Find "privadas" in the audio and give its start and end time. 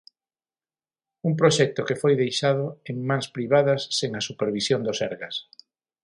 3.35-3.81